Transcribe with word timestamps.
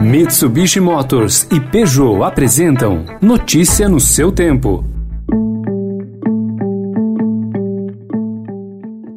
Mitsubishi 0.00 0.80
Motors 0.80 1.46
e 1.52 1.60
Peugeot 1.60 2.22
apresentam 2.22 3.04
Notícia 3.20 3.86
no 3.86 4.00
seu 4.00 4.32
tempo. 4.32 4.82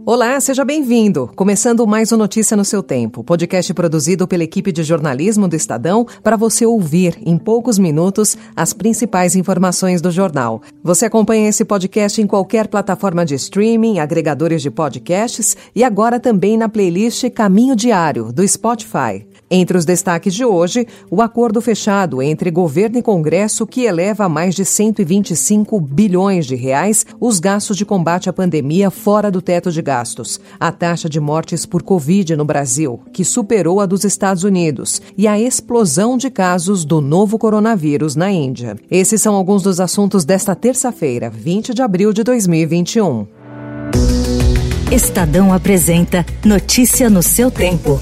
Olá, 0.06 0.38
seja 0.42 0.66
bem-vindo. 0.66 1.32
Começando 1.38 1.88
mais 1.88 2.12
um 2.12 2.18
Notícia 2.18 2.58
no 2.58 2.66
seu 2.66 2.84
tempo, 2.84 3.24
podcast 3.24 3.74
produzido 3.74 4.28
pela 4.28 4.44
equipe 4.44 4.74
de 4.74 4.84
jornalismo 4.84 5.48
do 5.48 5.56
Estadão 5.56 6.06
para 6.22 6.36
você 6.36 6.66
ouvir 6.66 7.18
em 7.26 7.38
poucos 7.38 7.80
minutos 7.80 8.38
as 8.54 8.74
principais 8.74 9.38
informações 9.38 10.02
do 10.02 10.12
jornal. 10.12 10.62
Você 10.84 11.06
acompanha 11.06 11.48
esse 11.48 11.64
podcast 11.64 12.22
em 12.22 12.28
qualquer 12.28 12.68
plataforma 12.68 13.26
de 13.26 13.36
streaming, 13.36 14.00
agregadores 14.00 14.62
de 14.62 14.70
podcasts 14.70 15.56
e 15.74 15.82
agora 15.82 16.20
também 16.20 16.58
na 16.58 16.68
playlist 16.68 17.30
Caminho 17.30 17.74
Diário 17.74 18.34
do 18.34 18.46
Spotify. 18.46 19.26
Entre 19.56 19.78
os 19.78 19.86
destaques 19.86 20.34
de 20.34 20.44
hoje, 20.44 20.88
o 21.12 21.22
acordo 21.22 21.62
fechado 21.62 22.24
entre 22.24 22.50
governo 22.50 22.98
e 22.98 23.04
Congresso 23.04 23.68
que 23.68 23.84
eleva 23.84 24.26
a 24.26 24.30
mais 24.30 24.56
de 24.56 24.66
125 24.66 25.80
bilhões 25.80 26.48
de 26.48 26.56
reais 26.56 27.06
os 27.20 27.40
gastos 27.40 27.78
de 27.78 27.86
combate 27.86 28.28
à 28.28 28.34
pandemia 28.34 28.90
fora 28.90 29.30
do 29.30 29.44
teto 29.44 29.72
de 29.72 29.80
gastos, 29.80 30.42
a 30.60 30.72
taxa 30.72 31.08
de 31.08 31.20
mortes 31.20 31.68
por 31.68 31.84
Covid 31.84 32.36
no 32.36 32.44
Brasil, 32.44 33.00
que 33.14 33.24
superou 33.24 33.80
a 33.80 33.86
dos 33.86 34.04
Estados 34.04 34.44
Unidos, 34.44 35.00
e 35.16 35.28
a 35.28 35.40
explosão 35.40 36.18
de 36.18 36.32
casos 36.32 36.84
do 36.84 37.00
novo 37.00 37.38
coronavírus 37.38 38.16
na 38.16 38.32
Índia. 38.32 38.76
Esses 38.90 39.22
são 39.22 39.36
alguns 39.36 39.62
dos 39.62 39.80
assuntos 39.80 40.26
desta 40.26 40.56
terça-feira, 40.56 41.30
20 41.30 41.76
de 41.76 41.84
abril 41.84 42.12
de 42.12 42.24
2021. 42.24 43.28
Estadão 44.92 45.54
apresenta 45.54 46.26
Notícia 46.44 47.08
no 47.08 47.22
seu 47.22 47.52
tempo. 47.52 48.00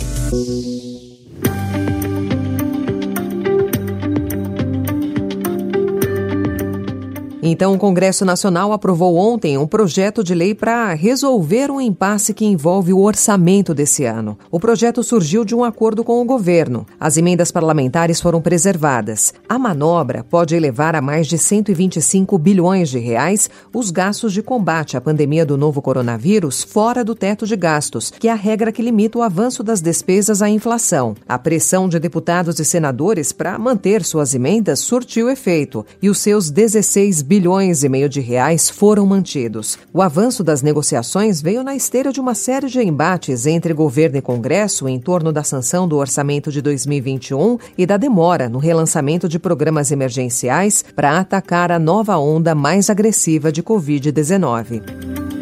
Então, 7.44 7.74
o 7.74 7.78
Congresso 7.78 8.24
Nacional 8.24 8.72
aprovou 8.72 9.16
ontem 9.16 9.58
um 9.58 9.66
projeto 9.66 10.24
de 10.24 10.36
lei 10.36 10.54
para 10.54 10.94
resolver 10.94 11.72
um 11.72 11.82
impasse 11.82 12.36
que 12.36 12.46
envolve 12.46 12.94
o 12.94 13.02
orçamento 13.02 13.74
desse 13.74 14.06
ano. 14.06 14.38
O 14.52 14.60
projeto 14.60 15.02
surgiu 15.02 15.44
de 15.44 15.56
um 15.56 15.64
acordo 15.64 16.04
com 16.04 16.22
o 16.22 16.26
governo. 16.26 16.86
As 17.00 17.18
emendas 17.18 17.52
parlamentares 17.52 18.22
foram 18.22 18.40
preservadas. 18.42 19.34
A 19.50 19.58
manobra 19.58 20.24
pode 20.24 20.56
elevar 20.56 20.96
a 20.96 21.02
mais 21.02 21.26
de 21.26 21.40
125 21.40 22.38
bilhões 22.38 22.90
de 22.90 23.00
reais 23.00 23.50
os 23.74 23.90
gastos 23.90 24.34
de 24.34 24.44
combate 24.44 24.96
à 24.96 25.02
pandemia 25.02 25.44
do 25.44 25.58
novo 25.58 25.82
coronavírus 25.82 26.62
fora 26.62 27.04
do 27.04 27.16
teto 27.16 27.48
de 27.48 27.56
gastos, 27.56 28.12
que 28.12 28.28
é 28.28 28.32
a 28.32 28.36
regra 28.36 28.72
que 28.72 28.84
limita 28.84 29.18
o 29.18 29.24
avanço 29.24 29.64
das 29.64 29.82
despesas 29.82 30.44
à 30.44 30.50
inflação. 30.50 31.16
A 31.28 31.40
pressão 31.40 31.90
de 31.90 31.98
deputados 31.98 32.60
e 32.60 32.66
senadores 32.66 33.32
para 33.32 33.58
manter 33.58 34.04
suas 34.04 34.36
emendas 34.36 34.80
surtiu 34.80 35.28
efeito 35.28 35.84
e 36.00 36.08
os 36.08 36.20
seus 36.20 36.52
16 36.52 37.31
bilhões 37.32 37.82
e 37.82 37.88
meio 37.88 38.10
de 38.10 38.20
reais 38.20 38.70
foram 38.70 39.06
mantidos. 39.06 39.80
O 39.94 40.02
avanço 40.02 40.44
das 40.44 40.62
negociações 40.62 41.42
veio 41.42 41.64
na 41.64 41.74
esteira 41.74 42.12
de 42.12 42.20
uma 42.20 42.36
série 42.36 42.68
de 42.68 42.82
embates 42.84 43.46
entre 43.46 43.74
governo 43.74 44.18
e 44.18 44.22
Congresso 44.22 44.86
em 44.86 45.00
torno 45.00 45.32
da 45.32 45.42
sanção 45.42 45.88
do 45.88 45.96
orçamento 45.96 46.52
de 46.52 46.62
2021 46.62 47.58
e 47.78 47.86
da 47.86 47.96
demora 47.96 48.50
no 48.50 48.60
relançamento 48.60 49.30
de 49.30 49.40
programas 49.40 49.92
emergenciais 49.92 50.84
para 50.94 51.20
atacar 51.20 51.72
a 51.72 51.80
nova 51.80 52.18
onda 52.18 52.54
mais 52.54 52.90
agressiva 52.90 53.50
de 53.50 53.64
Covid-19. 53.64 55.41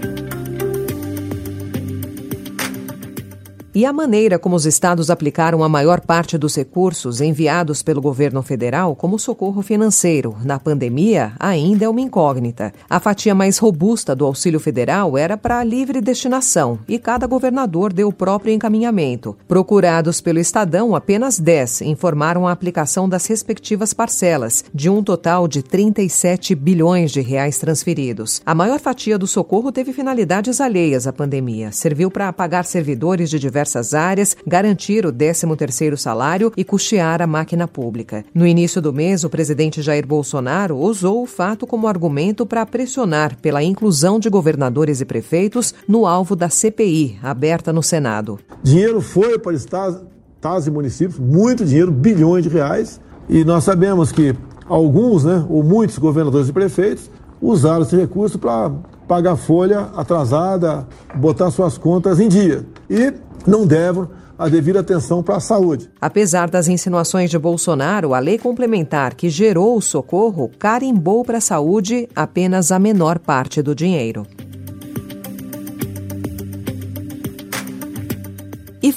E 3.79 3.85
a 3.85 3.93
maneira 3.93 4.37
como 4.37 4.57
os 4.57 4.65
estados 4.65 5.09
aplicaram 5.09 5.63
a 5.63 5.69
maior 5.69 6.01
parte 6.01 6.37
dos 6.37 6.53
recursos 6.53 7.21
enviados 7.21 7.81
pelo 7.81 8.01
governo 8.01 8.43
federal 8.43 8.93
como 8.93 9.17
socorro 9.17 9.61
financeiro 9.61 10.35
na 10.43 10.59
pandemia 10.59 11.31
ainda 11.39 11.85
é 11.85 11.87
uma 11.87 12.01
incógnita. 12.01 12.73
A 12.89 12.99
fatia 12.99 13.33
mais 13.33 13.57
robusta 13.57 14.13
do 14.13 14.25
auxílio 14.25 14.59
federal 14.59 15.17
era 15.17 15.37
para 15.37 15.63
livre 15.63 16.01
destinação 16.01 16.79
e 16.89 16.99
cada 16.99 17.25
governador 17.25 17.93
deu 17.93 18.09
o 18.09 18.13
próprio 18.13 18.53
encaminhamento. 18.53 19.37
Procurados 19.47 20.19
pelo 20.19 20.39
Estadão, 20.39 20.93
apenas 20.93 21.39
10 21.39 21.83
informaram 21.83 22.45
a 22.45 22.51
aplicação 22.51 23.07
das 23.07 23.27
respectivas 23.27 23.93
parcelas, 23.93 24.61
de 24.73 24.89
um 24.89 25.01
total 25.01 25.47
de 25.47 25.63
37 25.63 26.53
bilhões 26.53 27.13
de 27.13 27.21
reais 27.21 27.57
transferidos. 27.57 28.41
A 28.45 28.53
maior 28.53 28.81
fatia 28.81 29.17
do 29.17 29.25
socorro 29.25 29.71
teve 29.71 29.93
finalidades 29.93 30.59
alheias 30.59 31.07
à 31.07 31.13
pandemia. 31.13 31.71
Serviu 31.71 32.11
para 32.11 32.33
pagar 32.33 32.65
servidores 32.65 33.29
de 33.29 33.39
diversas 33.39 33.68
diversas 33.69 33.93
áreas, 33.93 34.35
garantir 34.45 35.05
o 35.05 35.13
13º 35.13 35.95
salário 35.95 36.51
e 36.57 36.63
custear 36.63 37.21
a 37.21 37.27
máquina 37.27 37.67
pública. 37.67 38.25
No 38.33 38.45
início 38.45 38.81
do 38.81 38.91
mês, 38.91 39.23
o 39.23 39.29
presidente 39.29 39.81
Jair 39.81 40.05
Bolsonaro 40.05 40.77
usou 40.77 41.21
o 41.23 41.27
fato 41.27 41.67
como 41.67 41.87
argumento 41.87 42.45
para 42.45 42.65
pressionar 42.65 43.37
pela 43.37 43.63
inclusão 43.63 44.19
de 44.19 44.29
governadores 44.29 45.01
e 45.01 45.05
prefeitos 45.05 45.73
no 45.87 46.05
alvo 46.05 46.35
da 46.35 46.49
CPI, 46.49 47.19
aberta 47.21 47.71
no 47.71 47.83
Senado. 47.83 48.39
Dinheiro 48.63 49.01
foi 49.01 49.37
para 49.37 49.53
estados, 49.53 50.01
estados 50.35 50.67
e 50.67 50.71
municípios, 50.71 51.19
muito 51.19 51.63
dinheiro, 51.63 51.91
bilhões 51.91 52.43
de 52.43 52.49
reais, 52.49 52.99
e 53.29 53.43
nós 53.43 53.63
sabemos 53.63 54.11
que 54.11 54.33
alguns, 54.67 55.23
né, 55.23 55.45
ou 55.49 55.63
muitos 55.63 55.97
governadores 55.97 56.49
e 56.49 56.53
prefeitos 56.53 57.09
usaram 57.41 57.83
esse 57.83 57.95
recurso 57.95 58.39
para 58.39 58.71
pagar 59.07 59.35
folha 59.35 59.89
atrasada, 59.95 60.87
botar 61.15 61.49
suas 61.49 61.79
contas 61.79 62.19
em 62.19 62.27
dia. 62.27 62.63
E 62.87 63.11
não 63.45 63.65
devem 63.65 64.07
a 64.37 64.47
devida 64.47 64.79
atenção 64.79 65.21
para 65.21 65.35
a 65.35 65.39
saúde. 65.41 65.89
Apesar 65.99 66.49
das 66.49 66.69
insinuações 66.69 67.29
de 67.29 67.37
Bolsonaro, 67.37 68.13
a 68.13 68.19
lei 68.19 68.37
complementar 68.37 69.13
que 69.13 69.29
gerou 69.29 69.77
o 69.77 69.81
socorro 69.81 70.49
carimbou 70.57 71.25
para 71.25 71.39
a 71.39 71.41
saúde 71.41 72.07
apenas 72.15 72.71
a 72.71 72.79
menor 72.79 73.19
parte 73.19 73.61
do 73.61 73.75
dinheiro. 73.75 74.25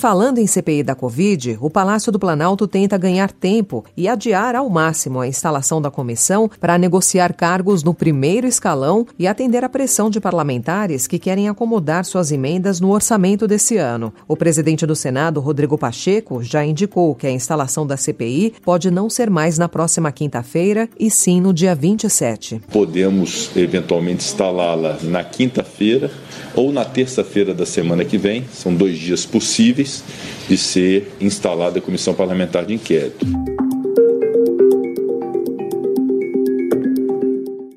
Falando 0.03 0.39
em 0.39 0.49
CPI 0.49 0.83
da 0.83 0.97
Covid, 0.97 1.59
o 1.61 1.71
Palácio 1.71 2.11
do 2.11 2.19
Planalto 2.19 2.67
tenta 2.67 2.99
ganhar 2.99 3.31
tempo 3.31 3.85
e 3.97 4.09
adiar 4.09 4.57
ao 4.57 4.69
máximo 4.69 5.21
a 5.21 5.29
instalação 5.29 5.81
da 5.81 5.93
comissão 5.93 6.51
para 6.61 6.77
negociar 6.77 7.33
cargos 7.33 7.85
no 7.85 7.95
primeiro 7.95 8.45
escalão 8.45 9.07
e 9.17 9.29
atender 9.29 9.63
à 9.63 9.69
pressão 9.69 10.11
de 10.11 10.19
parlamentares 10.19 11.07
que 11.07 11.21
querem 11.21 11.49
acomodar 11.49 12.05
suas 12.05 12.33
emendas 12.33 12.81
no 12.81 12.91
orçamento 12.91 13.47
desse 13.47 13.77
ano. 13.77 14.13
O 14.27 14.37
presidente 14.37 14.85
do 14.85 14.97
Senado, 14.97 15.39
Rodrigo 15.39 15.79
Pacheco, 15.79 16.43
já 16.43 16.65
indicou 16.65 17.15
que 17.15 17.29
a 17.29 17.31
instalação 17.31 17.87
da 17.87 17.97
CPI 17.97 18.55
pode 18.65 18.91
não 18.91 19.09
ser 19.09 19.31
mais 19.31 19.57
na 19.57 19.69
próxima 19.69 20.11
quinta-feira 20.11 20.89
e 20.99 21.13
sim 21.13 21.41
no 21.41 21.55
dia 21.55 21.77
27. 21.77 22.61
Podemos 22.73 23.53
eventualmente 23.55 24.25
instalá-la 24.25 24.99
na 25.05 25.23
quinta-feira 25.23 26.11
ou 26.57 26.73
na 26.73 26.85
terça-feira 26.85 27.55
da 27.55 27.65
semana 27.65 28.05
que 28.05 28.19
vem, 28.19 28.45
são 28.53 28.75
dois 28.75 28.99
dias 28.99 29.25
possíveis 29.25 29.92
de 30.49 30.57
ser 30.57 31.13
instalada 31.21 31.79
a 31.79 31.83
comissão 31.83 32.15
parlamentar 32.15 32.65
de 32.65 32.75
inquérito. 32.75 33.27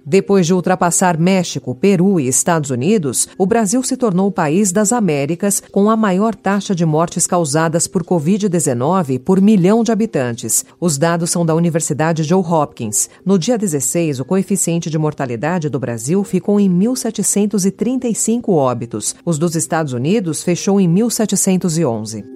Depois 0.05 0.45
de 0.45 0.53
ultrapassar 0.53 1.17
México, 1.17 1.73
Peru 1.73 2.19
e 2.19 2.27
Estados 2.27 2.69
Unidos, 2.69 3.27
o 3.37 3.45
Brasil 3.45 3.81
se 3.81 3.97
tornou 3.97 4.27
o 4.27 4.31
país 4.31 4.71
das 4.71 4.93
Américas 4.93 5.63
com 5.71 5.89
a 5.89 5.97
maior 5.97 6.35
taxa 6.35 6.75
de 6.75 6.85
mortes 6.85 7.25
causadas 7.25 7.87
por 7.87 8.03
Covid-19 8.03 9.19
por 9.19 9.41
milhão 9.41 9.83
de 9.83 9.91
habitantes. 9.91 10.63
Os 10.79 10.99
dados 10.99 11.31
são 11.31 11.43
da 11.43 11.55
Universidade 11.55 12.21
Joe 12.23 12.43
Hopkins. 12.43 13.09
No 13.25 13.39
dia 13.39 13.57
16, 13.57 14.19
o 14.19 14.25
coeficiente 14.25 14.89
de 14.89 14.97
mortalidade 14.99 15.69
do 15.69 15.79
Brasil 15.79 16.23
ficou 16.23 16.59
em 16.59 16.69
1.735 16.69 18.49
óbitos. 18.49 19.15
Os 19.25 19.39
dos 19.39 19.55
Estados 19.55 19.93
Unidos 19.93 20.43
fechou 20.43 20.79
em 20.79 20.87
1.711. 20.87 22.34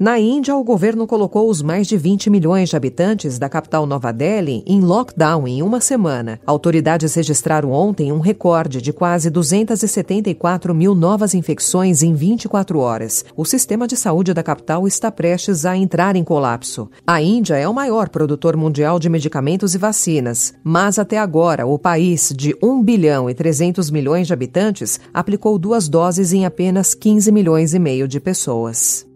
Na 0.00 0.16
Índia, 0.16 0.54
o 0.54 0.62
governo 0.62 1.08
colocou 1.08 1.50
os 1.50 1.60
mais 1.60 1.88
de 1.88 1.96
20 1.96 2.30
milhões 2.30 2.68
de 2.68 2.76
habitantes 2.76 3.36
da 3.36 3.48
capital 3.48 3.84
Nova 3.84 4.12
Delhi 4.12 4.62
em 4.64 4.80
lockdown 4.80 5.48
em 5.48 5.60
uma 5.60 5.80
semana. 5.80 6.38
Autoridades 6.46 7.14
registraram 7.14 7.72
ontem 7.72 8.12
um 8.12 8.20
recorde 8.20 8.80
de 8.80 8.92
quase 8.92 9.28
274 9.28 10.72
mil 10.72 10.94
novas 10.94 11.34
infecções 11.34 12.00
em 12.04 12.14
24 12.14 12.78
horas. 12.78 13.24
O 13.36 13.44
sistema 13.44 13.88
de 13.88 13.96
saúde 13.96 14.32
da 14.32 14.40
capital 14.40 14.86
está 14.86 15.10
prestes 15.10 15.66
a 15.66 15.76
entrar 15.76 16.14
em 16.14 16.22
colapso. 16.22 16.88
A 17.04 17.20
Índia 17.20 17.56
é 17.56 17.68
o 17.68 17.74
maior 17.74 18.08
produtor 18.08 18.56
mundial 18.56 19.00
de 19.00 19.08
medicamentos 19.08 19.74
e 19.74 19.78
vacinas, 19.78 20.54
mas 20.62 21.00
até 21.00 21.18
agora 21.18 21.66
o 21.66 21.76
país, 21.76 22.32
de 22.36 22.56
1 22.62 22.84
bilhão 22.84 23.28
e 23.28 23.34
300 23.34 23.90
milhões 23.90 24.28
de 24.28 24.32
habitantes, 24.32 25.00
aplicou 25.12 25.58
duas 25.58 25.88
doses 25.88 26.32
em 26.32 26.46
apenas 26.46 26.94
15 26.94 27.32
milhões 27.32 27.74
e 27.74 27.80
meio 27.80 28.06
de 28.06 28.20
pessoas. 28.20 29.08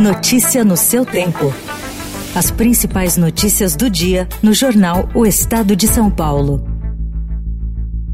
Notícia 0.00 0.62
no 0.62 0.76
seu 0.76 1.06
tempo. 1.06 1.50
As 2.34 2.50
principais 2.50 3.16
notícias 3.16 3.74
do 3.74 3.88
dia 3.88 4.28
no 4.42 4.52
jornal 4.52 5.08
O 5.14 5.24
Estado 5.24 5.74
de 5.74 5.88
São 5.88 6.10
Paulo. 6.10 6.62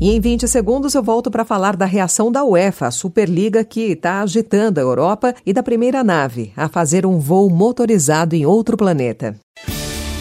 E 0.01 0.11
em 0.13 0.21
20 0.21 0.47
segundos 0.47 0.95
eu 0.95 1.03
volto 1.03 1.29
para 1.29 1.45
falar 1.45 1.75
da 1.75 1.85
reação 1.85 2.31
da 2.31 2.45
UEFA, 2.45 2.87
a 2.87 2.91
Superliga 2.93 3.65
que 3.65 3.93
está 3.93 4.23
agitando 4.23 4.79
a 4.79 4.83
Europa, 4.83 5.35
e 5.45 5.53
da 5.53 5.63
primeira 5.63 6.05
nave 6.05 6.53
a 6.57 6.69
fazer 6.69 7.05
um 7.05 7.19
voo 7.19 7.51
motorizado 7.51 8.37
em 8.37 8.47
outro 8.47 8.77
planeta. 8.77 9.35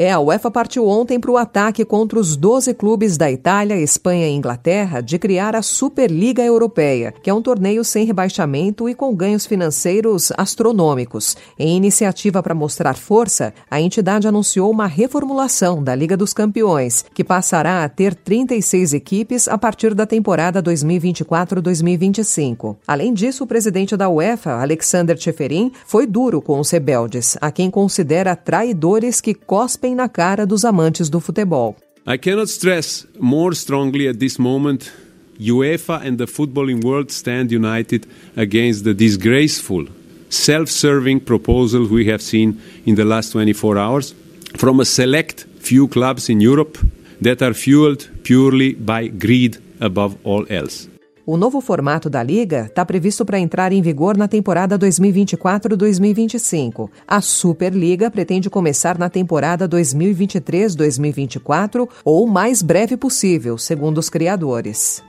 É, 0.00 0.12
a 0.12 0.20
UEFA 0.20 0.48
partiu 0.48 0.86
ontem 0.86 1.18
para 1.18 1.32
o 1.32 1.36
ataque 1.36 1.84
contra 1.84 2.20
os 2.20 2.36
12 2.36 2.72
clubes 2.74 3.16
da 3.16 3.32
Itália, 3.32 3.80
Espanha 3.80 4.28
e 4.28 4.32
Inglaterra 4.32 5.00
de 5.00 5.18
criar 5.18 5.56
a 5.56 5.62
Superliga 5.62 6.40
Europeia, 6.40 7.12
que 7.20 7.28
é 7.28 7.34
um 7.34 7.42
torneio 7.42 7.82
sem 7.82 8.06
rebaixamento 8.06 8.88
e 8.88 8.94
com 8.94 9.12
ganhos 9.12 9.44
financeiros 9.44 10.30
astronômicos. 10.36 11.36
Em 11.58 11.76
iniciativa 11.76 12.40
para 12.40 12.54
mostrar 12.54 12.94
força, 12.94 13.52
a 13.68 13.80
entidade 13.80 14.28
anunciou 14.28 14.70
uma 14.70 14.86
reformulação 14.86 15.82
da 15.82 15.96
Liga 15.96 16.16
dos 16.16 16.32
Campeões, 16.32 17.04
que 17.12 17.24
passará 17.24 17.82
a 17.82 17.88
ter 17.88 18.14
36 18.14 18.94
equipes 18.94 19.48
a 19.48 19.58
partir 19.58 19.94
da 19.94 20.06
temporada 20.06 20.62
2024-2025. 20.62 22.76
Além 22.86 23.12
disso, 23.12 23.42
o 23.42 23.48
presidente 23.48 23.96
da 23.96 24.08
UEFA, 24.08 24.62
Alexander 24.62 25.18
Cheferin, 25.18 25.72
foi 25.84 26.06
duro 26.06 26.40
com 26.40 26.60
os 26.60 26.70
rebeldes, 26.70 27.36
a 27.40 27.50
quem 27.50 27.68
considera 27.68 28.36
traidores 28.36 29.20
que 29.20 29.34
cospem 29.34 29.87
cuspem 29.88 29.94
na 29.94 30.08
cara 30.08 30.46
dos 30.46 30.64
amantes 30.64 31.08
do 31.08 31.20
futebol. 31.20 31.76
I 32.06 32.18
cannot 32.18 32.48
stress 32.48 33.06
more 33.18 33.54
strongly 33.54 34.08
at 34.08 34.18
this 34.18 34.38
moment 34.38 34.90
UEFA 35.38 36.00
and 36.04 36.16
the 36.16 36.26
footballing 36.26 36.82
world 36.84 37.10
stand 37.10 37.52
united 37.52 38.06
against 38.36 38.84
the 38.84 38.94
disgraceful, 38.94 39.86
self 40.28 40.68
serving 40.70 41.20
proposals 41.20 41.90
we 41.90 42.06
have 42.10 42.22
seen 42.22 42.60
in 42.86 42.94
the 42.94 43.04
last 43.04 43.32
24 43.32 43.78
hours 43.78 44.14
from 44.56 44.80
a 44.80 44.84
select 44.84 45.46
few 45.60 45.86
clubs 45.88 46.28
in 46.28 46.40
Europe 46.40 46.78
that 47.20 47.42
are 47.42 47.54
fueled 47.54 48.08
purely 48.24 48.74
by 48.74 49.08
greed 49.08 49.58
above 49.80 50.16
all 50.24 50.46
else. 50.50 50.88
O 51.30 51.36
novo 51.36 51.60
formato 51.60 52.08
da 52.08 52.22
Liga 52.22 52.68
está 52.70 52.86
previsto 52.86 53.22
para 53.22 53.38
entrar 53.38 53.70
em 53.70 53.82
vigor 53.82 54.16
na 54.16 54.26
temporada 54.26 54.78
2024-2025. 54.78 56.88
A 57.06 57.20
Superliga 57.20 58.10
pretende 58.10 58.48
começar 58.48 58.96
na 58.96 59.10
temporada 59.10 59.68
2023-2024 59.68 61.86
ou 62.02 62.26
mais 62.26 62.62
breve 62.62 62.96
possível, 62.96 63.58
segundo 63.58 63.98
os 63.98 64.08
criadores. 64.08 65.04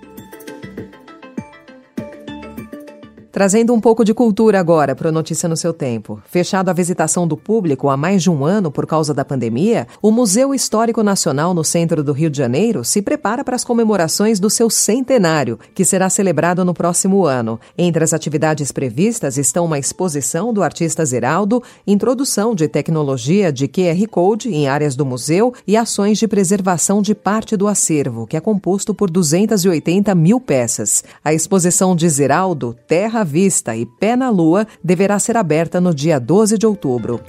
Trazendo 3.39 3.73
um 3.73 3.79
pouco 3.79 4.03
de 4.03 4.13
cultura 4.13 4.59
agora 4.59 4.93
para 4.93 5.07
o 5.07 5.11
Notícia 5.13 5.47
no 5.47 5.55
seu 5.55 5.71
tempo. 5.71 6.21
Fechado 6.25 6.67
a 6.67 6.73
visitação 6.73 7.25
do 7.25 7.37
público 7.37 7.87
há 7.87 7.95
mais 7.95 8.21
de 8.21 8.29
um 8.29 8.43
ano 8.43 8.69
por 8.69 8.85
causa 8.85 9.13
da 9.13 9.23
pandemia, 9.23 9.87
o 10.01 10.11
Museu 10.11 10.53
Histórico 10.53 11.01
Nacional 11.01 11.53
no 11.53 11.63
centro 11.63 12.03
do 12.03 12.11
Rio 12.11 12.29
de 12.29 12.37
Janeiro 12.37 12.83
se 12.83 13.01
prepara 13.01 13.41
para 13.41 13.55
as 13.55 13.63
comemorações 13.63 14.41
do 14.41 14.49
seu 14.49 14.69
centenário, 14.69 15.57
que 15.73 15.85
será 15.85 16.09
celebrado 16.09 16.65
no 16.65 16.73
próximo 16.73 17.25
ano. 17.25 17.57
Entre 17.77 18.03
as 18.03 18.11
atividades 18.11 18.73
previstas 18.73 19.37
estão 19.37 19.63
uma 19.63 19.79
exposição 19.79 20.53
do 20.53 20.61
artista 20.61 21.05
Zeraldo, 21.05 21.63
introdução 21.87 22.53
de 22.53 22.67
tecnologia 22.67 23.53
de 23.53 23.69
QR 23.69 24.05
Code 24.11 24.53
em 24.53 24.67
áreas 24.67 24.97
do 24.97 25.05
museu 25.05 25.53
e 25.65 25.77
ações 25.77 26.17
de 26.17 26.27
preservação 26.27 27.01
de 27.01 27.15
parte 27.15 27.55
do 27.55 27.69
acervo, 27.69 28.27
que 28.27 28.35
é 28.35 28.41
composto 28.41 28.93
por 28.93 29.09
280 29.09 30.13
mil 30.13 30.41
peças. 30.41 31.05
A 31.23 31.33
exposição 31.33 31.95
de 31.95 32.09
Zeraldo, 32.09 32.75
Terra 32.85 33.21
à 33.21 33.28
Vista 33.29 33.75
e 33.75 33.85
Pé 33.85 34.15
na 34.15 34.31
Lua 34.31 34.65
deverá 34.83 35.19
ser 35.19 35.37
aberta 35.37 35.79
no 35.79 35.93
dia 35.93 36.19
12 36.19 36.57
de 36.57 36.65
outubro. 36.65 37.21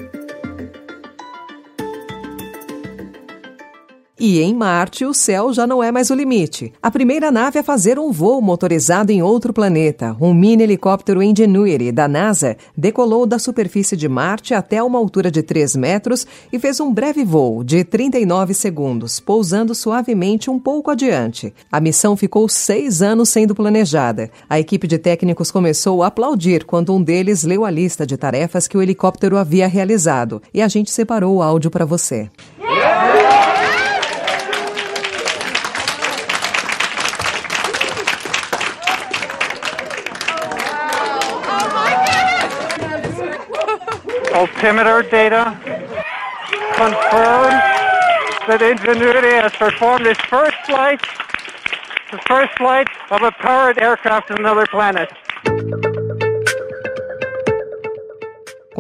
E 4.22 4.38
em 4.43 4.55
Marte, 4.55 5.06
o 5.06 5.14
céu 5.14 5.50
já 5.50 5.67
não 5.67 5.82
é 5.82 5.90
mais 5.90 6.11
o 6.11 6.14
limite. 6.14 6.75
A 6.82 6.90
primeira 6.90 7.31
nave 7.31 7.58
a 7.58 7.62
fazer 7.62 7.99
um 7.99 8.12
voo 8.12 8.43
motorizado 8.43 9.11
em 9.11 9.22
outro 9.22 9.50
planeta, 9.50 10.14
um 10.20 10.34
mini 10.34 10.62
helicóptero 10.62 11.22
Ingenuity 11.22 11.90
da 11.90 12.06
NASA, 12.06 12.55
decolou 12.76 13.25
da 13.25 13.38
superfície 13.38 13.96
de 13.96 14.11
Marte 14.11 14.52
até 14.52 14.82
uma 14.82 14.99
altura 14.99 15.31
de 15.31 15.43
3 15.43 15.75
metros 15.75 16.26
e 16.52 16.58
fez 16.58 16.81
um 16.81 16.93
breve 16.93 17.25
voo 17.25 17.64
de 17.64 17.82
39 17.82 18.52
segundos, 18.52 19.20
pousando 19.20 19.75
suavemente 19.75 20.50
um 20.50 20.58
pouco 20.58 20.90
adiante. 20.90 21.55
A 21.73 21.81
missão 21.81 22.14
ficou 22.14 22.46
seis 22.46 23.00
anos 23.00 23.31
sendo 23.31 23.55
planejada. 23.55 24.31
A 24.50 24.61
equipe 24.61 24.87
de 24.87 24.99
técnicos 24.99 25.50
começou 25.50 26.02
a 26.02 26.08
aplaudir 26.08 26.66
quando 26.66 26.94
um 26.94 27.02
deles 27.02 27.43
leu 27.43 27.64
a 27.64 27.70
lista 27.70 28.06
de 28.06 28.19
tarefas 28.19 28.69
que 28.69 28.76
o 28.76 28.82
helicóptero 28.82 29.38
havia 29.38 29.66
realizado. 29.66 30.43
E 30.52 30.61
a 30.61 30.69
gente 30.69 30.90
separou 30.90 31.37
o 31.37 31.43
áudio 31.43 31.70
para 31.70 31.87
você. 31.87 32.28
Altimeter 44.34 45.02
data 45.02 45.56
confirms 46.74 47.60
that 48.48 48.62
Ingenuity 48.62 49.34
has 49.34 49.52
performed 49.52 50.06
its 50.06 50.20
first 50.22 50.56
flight, 50.66 51.00
the 52.10 52.18
first 52.26 52.52
flight 52.56 52.88
of 53.10 53.22
a 53.22 53.30
powered 53.32 53.78
aircraft 53.78 54.28
to 54.28 54.34
another 54.36 54.66
planet. 54.66 55.10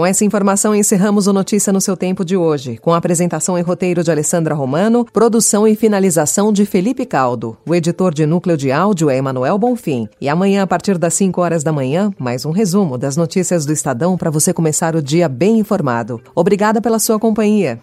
Com 0.00 0.06
essa 0.06 0.24
informação, 0.24 0.74
encerramos 0.74 1.26
o 1.26 1.32
Notícia 1.34 1.70
no 1.74 1.78
seu 1.78 1.94
tempo 1.94 2.24
de 2.24 2.34
hoje, 2.34 2.78
com 2.78 2.94
a 2.94 2.96
apresentação 2.96 3.58
e 3.58 3.60
roteiro 3.60 4.02
de 4.02 4.10
Alessandra 4.10 4.54
Romano, 4.54 5.04
produção 5.04 5.68
e 5.68 5.76
finalização 5.76 6.54
de 6.54 6.64
Felipe 6.64 7.04
Caldo. 7.04 7.58
O 7.68 7.74
editor 7.74 8.14
de 8.14 8.24
núcleo 8.24 8.56
de 8.56 8.72
áudio 8.72 9.10
é 9.10 9.18
Emanuel 9.18 9.58
Bonfim. 9.58 10.08
E 10.18 10.26
amanhã, 10.26 10.62
a 10.62 10.66
partir 10.66 10.96
das 10.96 11.12
5 11.12 11.38
horas 11.42 11.62
da 11.62 11.70
manhã, 11.70 12.10
mais 12.18 12.46
um 12.46 12.50
resumo 12.50 12.96
das 12.96 13.14
notícias 13.14 13.66
do 13.66 13.74
Estadão 13.74 14.16
para 14.16 14.30
você 14.30 14.54
começar 14.54 14.96
o 14.96 15.02
dia 15.02 15.28
bem 15.28 15.58
informado. 15.58 16.18
Obrigada 16.34 16.80
pela 16.80 16.98
sua 16.98 17.18
companhia. 17.18 17.78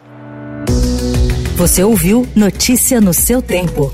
Você 1.55 1.83
ouviu 1.83 2.27
Notícia 2.35 2.99
no 2.99 3.13
seu 3.13 3.43
tempo. 3.43 3.93